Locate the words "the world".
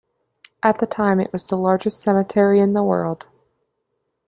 2.73-3.27